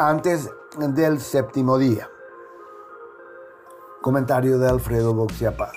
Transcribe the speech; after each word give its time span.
antes 0.00 0.50
del 0.78 1.20
séptimo 1.20 1.76
día. 1.76 2.08
Comentario 4.00 4.58
de 4.58 4.66
Alfredo 4.66 5.12
Boxia 5.12 5.54
Paz. 5.54 5.76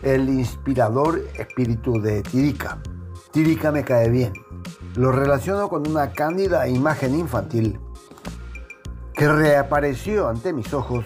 El 0.00 0.30
inspirador 0.30 1.18
espíritu 1.34 2.00
de 2.00 2.22
Tirica. 2.22 2.78
Tirica 3.32 3.70
me 3.70 3.84
cae 3.84 4.08
bien. 4.08 4.32
Lo 4.94 5.12
relaciono 5.12 5.68
con 5.68 5.86
una 5.86 6.12
cándida 6.12 6.66
imagen 6.66 7.14
infantil 7.14 7.78
que 9.12 9.28
reapareció 9.28 10.28
ante 10.28 10.54
mis 10.54 10.72
ojos 10.72 11.04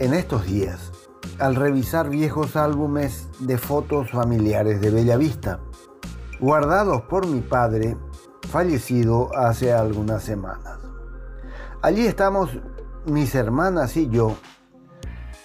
en 0.00 0.12
estos 0.12 0.46
días 0.46 0.90
al 1.38 1.54
revisar 1.54 2.10
viejos 2.10 2.56
álbumes 2.56 3.28
de 3.38 3.58
fotos 3.58 4.10
familiares 4.10 4.80
de 4.80 4.90
Bella 4.90 5.16
Vista, 5.16 5.60
guardados 6.40 7.02
por 7.02 7.28
mi 7.28 7.42
padre, 7.42 7.96
fallecido 8.50 9.30
hace 9.36 9.72
algunas 9.72 10.24
semanas. 10.24 10.93
Allí 11.84 12.06
estamos 12.06 12.48
mis 13.04 13.34
hermanas 13.34 13.98
y 13.98 14.08
yo, 14.08 14.38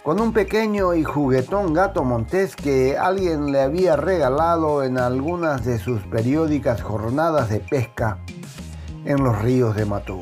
con 0.04 0.22
un 0.22 0.32
pequeño 0.32 0.94
y 0.94 1.04
juguetón 1.04 1.74
gato 1.74 2.06
montés 2.06 2.56
que 2.56 2.98
alguien 2.98 3.52
le 3.52 3.60
había 3.60 3.98
regalado 3.98 4.86
en 4.86 4.98
algunas 4.98 5.66
de 5.66 5.80
sus 5.80 6.02
periódicas 6.04 6.82
jornadas 6.82 7.50
de 7.50 7.60
pesca 7.60 8.20
en 9.04 9.22
los 9.22 9.38
ríos 9.42 9.76
de 9.76 9.84
Mato 9.84 10.18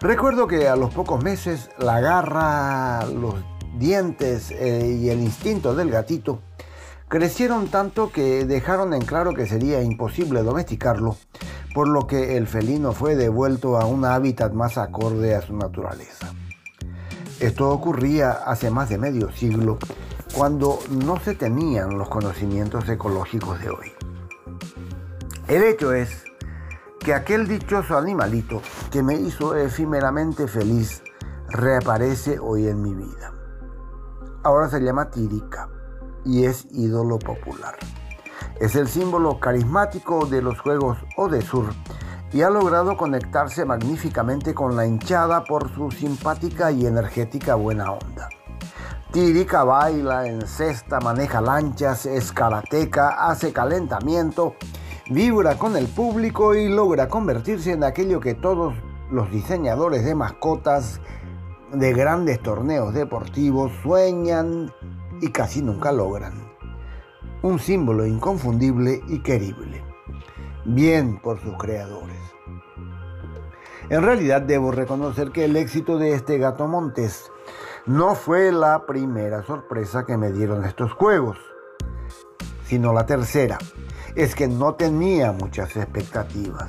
Recuerdo 0.00 0.48
que 0.48 0.66
a 0.66 0.74
los 0.74 0.92
pocos 0.92 1.22
meses 1.22 1.70
la 1.78 2.00
garra, 2.00 3.06
los 3.06 3.36
dientes 3.78 4.50
eh, 4.50 4.98
y 5.00 5.08
el 5.08 5.20
instinto 5.20 5.76
del 5.76 5.88
gatito 5.88 6.40
crecieron 7.06 7.68
tanto 7.68 8.10
que 8.10 8.44
dejaron 8.44 8.92
en 8.92 9.02
claro 9.02 9.34
que 9.34 9.46
sería 9.46 9.82
imposible 9.82 10.42
domesticarlo 10.42 11.16
por 11.74 11.88
lo 11.88 12.06
que 12.06 12.36
el 12.36 12.46
felino 12.46 12.92
fue 12.92 13.16
devuelto 13.16 13.78
a 13.78 13.86
un 13.86 14.04
hábitat 14.04 14.52
más 14.52 14.78
acorde 14.78 15.34
a 15.34 15.42
su 15.42 15.56
naturaleza. 15.56 16.32
Esto 17.40 17.70
ocurría 17.70 18.30
hace 18.30 18.70
más 18.70 18.88
de 18.88 18.98
medio 18.98 19.32
siglo, 19.32 19.78
cuando 20.34 20.78
no 20.90 21.18
se 21.18 21.34
tenían 21.34 21.98
los 21.98 22.08
conocimientos 22.08 22.88
ecológicos 22.88 23.60
de 23.60 23.70
hoy. 23.70 23.92
El 25.48 25.62
hecho 25.64 25.92
es 25.92 26.24
que 27.00 27.14
aquel 27.14 27.48
dichoso 27.48 27.98
animalito 27.98 28.62
que 28.90 29.02
me 29.02 29.14
hizo 29.14 29.56
efímeramente 29.56 30.46
feliz 30.46 31.02
reaparece 31.48 32.38
hoy 32.38 32.68
en 32.68 32.80
mi 32.80 32.94
vida. 32.94 33.34
Ahora 34.44 34.68
se 34.68 34.80
llama 34.80 35.10
Tirica 35.10 35.68
y 36.24 36.44
es 36.44 36.66
ídolo 36.72 37.18
popular. 37.18 37.76
Es 38.60 38.76
el 38.76 38.88
símbolo 38.88 39.40
carismático 39.40 40.26
de 40.26 40.42
los 40.42 40.60
Juegos 40.60 40.98
Odesur 41.16 41.72
y 42.32 42.42
ha 42.42 42.50
logrado 42.50 42.96
conectarse 42.96 43.64
magníficamente 43.64 44.54
con 44.54 44.76
la 44.76 44.86
hinchada 44.86 45.44
por 45.44 45.72
su 45.74 45.90
simpática 45.90 46.70
y 46.70 46.86
energética 46.86 47.54
buena 47.54 47.92
onda. 47.92 48.28
Tirica 49.12 49.64
baila, 49.64 50.26
encesta, 50.26 50.98
maneja 51.00 51.40
lanchas, 51.42 52.06
es 52.06 52.32
karateca, 52.32 53.28
hace 53.28 53.52
calentamiento, 53.52 54.54
vibra 55.10 55.58
con 55.58 55.76
el 55.76 55.86
público 55.86 56.54
y 56.54 56.68
logra 56.68 57.08
convertirse 57.08 57.72
en 57.72 57.84
aquello 57.84 58.20
que 58.20 58.34
todos 58.34 58.74
los 59.10 59.30
diseñadores 59.30 60.04
de 60.04 60.14
mascotas 60.14 61.00
de 61.72 61.92
grandes 61.92 62.40
torneos 62.40 62.94
deportivos 62.94 63.72
sueñan 63.82 64.72
y 65.20 65.28
casi 65.30 65.60
nunca 65.60 65.92
logran 65.92 66.41
un 67.42 67.58
símbolo 67.58 68.06
inconfundible 68.06 69.02
y 69.08 69.20
querible. 69.20 69.84
Bien 70.64 71.20
por 71.20 71.40
sus 71.40 71.56
creadores. 71.58 72.18
En 73.90 74.02
realidad 74.02 74.42
debo 74.42 74.70
reconocer 74.70 75.32
que 75.32 75.44
el 75.44 75.56
éxito 75.56 75.98
de 75.98 76.14
este 76.14 76.38
gato 76.38 76.68
montés 76.68 77.30
no 77.84 78.14
fue 78.14 78.52
la 78.52 78.86
primera 78.86 79.42
sorpresa 79.42 80.04
que 80.06 80.16
me 80.16 80.30
dieron 80.30 80.64
estos 80.64 80.92
juegos, 80.92 81.36
sino 82.64 82.92
la 82.92 83.06
tercera. 83.06 83.58
Es 84.14 84.34
que 84.34 84.46
no 84.46 84.74
tenía 84.74 85.32
muchas 85.32 85.76
expectativas. 85.76 86.68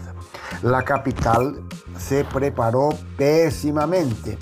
La 0.63 0.83
capital 0.83 1.63
se 1.97 2.25
preparó 2.25 2.89
pésimamente 3.15 4.37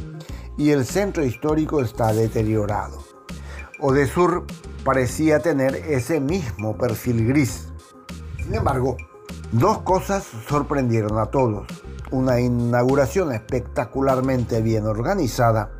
y 0.57 0.71
el 0.71 0.85
centro 0.85 1.25
histórico 1.25 1.81
está 1.81 2.13
deteriorado. 2.13 2.99
Odesur 3.79 4.45
parecía 4.83 5.39
tener 5.39 5.75
ese 5.75 6.19
mismo 6.19 6.77
perfil 6.77 7.27
gris. 7.27 7.67
Sin 8.37 8.55
embargo, 8.55 8.97
dos 9.51 9.79
cosas 9.79 10.25
sorprendieron 10.47 11.19
a 11.19 11.27
todos. 11.27 11.67
Una 12.11 12.39
inauguración 12.39 13.31
espectacularmente 13.31 14.61
bien 14.61 14.85
organizada 14.85 15.71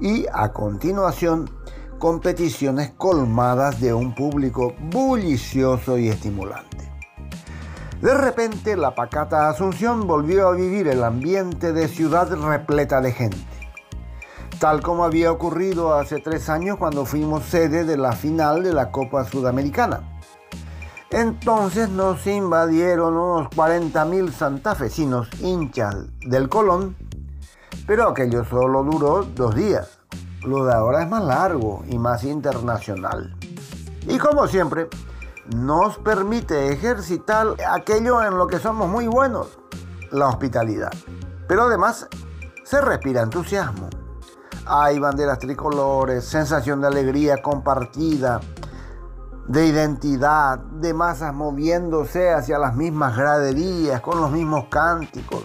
y 0.00 0.26
a 0.32 0.52
continuación 0.52 1.50
competiciones 1.98 2.92
colmadas 2.96 3.80
de 3.80 3.94
un 3.94 4.14
público 4.14 4.74
bullicioso 4.90 5.98
y 5.98 6.08
estimulante. 6.08 6.92
De 8.02 8.14
repente 8.14 8.76
la 8.76 8.94
pacata 8.94 9.48
Asunción 9.48 10.06
volvió 10.06 10.48
a 10.48 10.52
vivir 10.52 10.88
el 10.88 11.02
ambiente 11.02 11.72
de 11.72 11.88
ciudad 11.88 12.30
repleta 12.30 13.00
de 13.00 13.12
gente 13.12 13.53
tal 14.64 14.80
como 14.80 15.04
había 15.04 15.30
ocurrido 15.30 15.92
hace 15.92 16.20
tres 16.20 16.48
años 16.48 16.78
cuando 16.78 17.04
fuimos 17.04 17.44
sede 17.44 17.84
de 17.84 17.98
la 17.98 18.12
final 18.12 18.62
de 18.62 18.72
la 18.72 18.90
Copa 18.90 19.22
Sudamericana. 19.26 20.00
Entonces 21.10 21.90
nos 21.90 22.26
invadieron 22.26 23.14
unos 23.14 23.48
40.000 23.48 24.32
santafesinos 24.32 25.28
hinchas 25.42 26.06
del 26.26 26.48
Colón, 26.48 26.96
pero 27.86 28.08
aquello 28.08 28.42
solo 28.46 28.82
duró 28.84 29.24
dos 29.24 29.54
días. 29.54 29.98
Lo 30.46 30.64
de 30.64 30.72
ahora 30.72 31.02
es 31.02 31.10
más 31.10 31.24
largo 31.24 31.84
y 31.86 31.98
más 31.98 32.24
internacional. 32.24 33.36
Y 34.08 34.16
como 34.16 34.46
siempre, 34.46 34.88
nos 35.54 35.98
permite 35.98 36.72
ejercitar 36.72 37.48
aquello 37.70 38.22
en 38.22 38.38
lo 38.38 38.46
que 38.46 38.58
somos 38.58 38.88
muy 38.88 39.08
buenos, 39.08 39.58
la 40.10 40.26
hospitalidad. 40.28 40.94
Pero 41.46 41.64
además 41.64 42.08
se 42.64 42.80
respira 42.80 43.20
entusiasmo. 43.20 43.90
Hay 44.66 44.98
banderas 44.98 45.38
tricolores, 45.38 46.24
sensación 46.24 46.80
de 46.80 46.86
alegría 46.86 47.42
compartida, 47.42 48.40
de 49.46 49.66
identidad, 49.66 50.58
de 50.58 50.94
masas 50.94 51.34
moviéndose 51.34 52.32
hacia 52.32 52.58
las 52.58 52.74
mismas 52.74 53.14
graderías, 53.14 54.00
con 54.00 54.20
los 54.20 54.30
mismos 54.30 54.66
cánticos, 54.70 55.44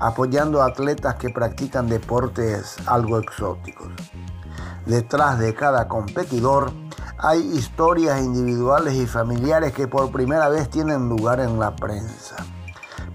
apoyando 0.00 0.62
atletas 0.62 1.14
que 1.14 1.30
practican 1.30 1.88
deportes 1.88 2.76
algo 2.86 3.18
exóticos. 3.18 3.88
Detrás 4.84 5.38
de 5.38 5.54
cada 5.54 5.86
competidor 5.86 6.72
hay 7.18 7.40
historias 7.56 8.20
individuales 8.20 8.94
y 8.94 9.06
familiares 9.06 9.72
que 9.72 9.86
por 9.86 10.10
primera 10.10 10.48
vez 10.48 10.68
tienen 10.70 11.08
lugar 11.08 11.38
en 11.38 11.60
la 11.60 11.76
prensa. 11.76 12.36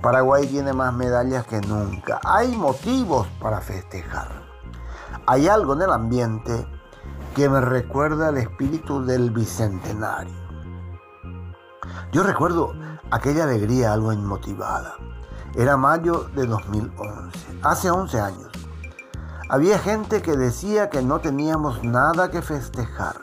Paraguay 0.01 0.47
tiene 0.47 0.71
más 0.71 0.93
medallas 0.93 1.45
que 1.45 1.59
nunca. 1.59 2.21
Hay 2.23 2.55
motivos 2.55 3.27
para 3.41 3.59
festejar. 3.59 4.44
Hay 5.27 5.47
algo 5.47 5.73
en 5.73 5.81
el 5.81 5.91
ambiente 5.91 6.67
que 7.35 7.49
me 7.49 7.59
recuerda 7.59 8.27
al 8.27 8.37
espíritu 8.37 9.03
del 9.03 9.31
bicentenario. 9.31 10.35
Yo 12.11 12.21
recuerdo 12.21 12.75
aquella 13.09 13.45
alegría 13.45 13.91
algo 13.91 14.13
inmotivada. 14.13 14.93
Era 15.55 15.77
mayo 15.77 16.29
de 16.35 16.45
2011, 16.45 17.59
hace 17.63 17.89
11 17.89 18.19
años. 18.19 18.51
Había 19.49 19.79
gente 19.79 20.21
que 20.21 20.37
decía 20.37 20.91
que 20.91 21.01
no 21.01 21.19
teníamos 21.19 21.83
nada 21.83 22.29
que 22.29 22.43
festejar, 22.43 23.15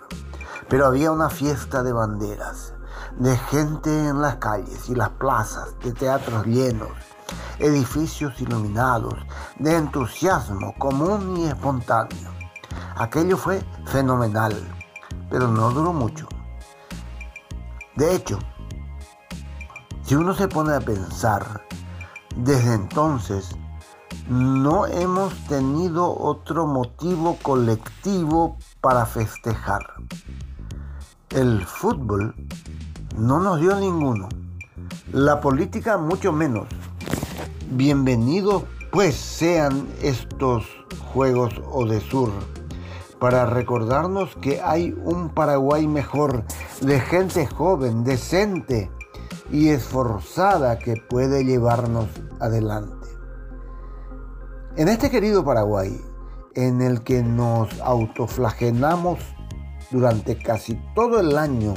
pero 0.68 0.86
había 0.86 1.12
una 1.12 1.30
fiesta 1.30 1.84
de 1.84 1.92
banderas, 1.92 2.74
de 3.16 3.36
gente 3.36 4.08
en 4.08 4.20
las 4.20 4.36
calles 4.36 4.88
y 4.88 4.96
las 4.96 5.10
plazas, 5.10 5.78
de 5.84 5.92
teatros 5.92 6.46
llenos, 6.46 6.90
edificios 7.58 8.40
iluminados, 8.40 9.14
de 9.58 9.76
entusiasmo 9.76 10.74
común 10.78 11.36
y 11.38 11.46
espontáneo. 11.46 12.30
Aquello 12.96 13.36
fue 13.36 13.62
fenomenal, 13.86 14.54
pero 15.30 15.48
no 15.48 15.70
duró 15.70 15.92
mucho. 15.92 16.28
De 17.96 18.14
hecho, 18.14 18.38
si 20.02 20.14
uno 20.14 20.34
se 20.34 20.48
pone 20.48 20.74
a 20.74 20.80
pensar, 20.80 21.66
desde 22.36 22.74
entonces 22.74 23.54
no 24.28 24.86
hemos 24.86 25.34
tenido 25.46 26.16
otro 26.18 26.66
motivo 26.66 27.36
colectivo 27.42 28.56
para 28.80 29.06
festejar. 29.06 29.86
El 31.30 31.64
fútbol 31.64 32.34
no 33.16 33.40
nos 33.40 33.60
dio 33.60 33.74
ninguno. 33.76 34.28
La 35.12 35.40
política 35.40 35.98
mucho 35.98 36.32
menos. 36.32 36.68
Bienvenidos 37.74 38.64
pues 38.90 39.14
sean 39.14 39.88
estos 40.02 40.66
Juegos 41.14 41.54
Odesur 41.70 42.30
para 43.18 43.46
recordarnos 43.46 44.36
que 44.36 44.60
hay 44.60 44.94
un 45.04 45.30
Paraguay 45.30 45.86
mejor 45.86 46.44
de 46.82 47.00
gente 47.00 47.46
joven, 47.46 48.04
decente 48.04 48.90
y 49.50 49.70
esforzada 49.70 50.78
que 50.78 50.96
puede 50.96 51.46
llevarnos 51.46 52.08
adelante. 52.40 53.08
En 54.76 54.88
este 54.88 55.08
querido 55.08 55.42
Paraguay, 55.42 55.98
en 56.54 56.82
el 56.82 57.02
que 57.02 57.22
nos 57.22 57.80
autoflagelamos 57.80 59.18
durante 59.90 60.36
casi 60.36 60.78
todo 60.94 61.20
el 61.20 61.38
año 61.38 61.72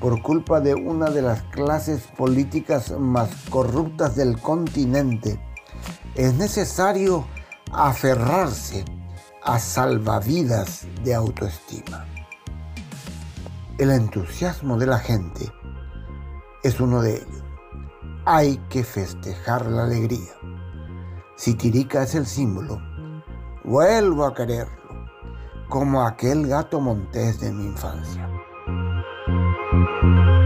por 0.00 0.22
culpa 0.22 0.60
de 0.60 0.74
una 0.74 1.10
de 1.10 1.22
las 1.22 1.42
clases 1.44 2.02
políticas 2.16 2.92
más 2.98 3.30
corruptas 3.50 4.14
del 4.16 4.40
continente, 4.40 5.40
es 6.14 6.34
necesario 6.34 7.26
aferrarse 7.72 8.84
a 9.42 9.58
salvavidas 9.58 10.86
de 11.04 11.14
autoestima. 11.14 12.06
El 13.78 13.90
entusiasmo 13.90 14.76
de 14.76 14.86
la 14.86 14.98
gente 14.98 15.52
es 16.62 16.80
uno 16.80 17.00
de 17.00 17.16
ellos. 17.16 17.44
Hay 18.24 18.58
que 18.68 18.84
festejar 18.84 19.66
la 19.66 19.84
alegría. 19.84 20.34
Si 21.36 21.54
Tirica 21.54 22.02
es 22.02 22.14
el 22.14 22.26
símbolo, 22.26 22.80
vuelvo 23.64 24.24
a 24.24 24.34
quererlo, 24.34 25.08
como 25.68 26.04
aquel 26.04 26.46
gato 26.46 26.80
montés 26.80 27.40
de 27.40 27.52
mi 27.52 27.66
infancia. 27.66 28.28
Thank 30.16 30.28
you. 30.28 30.37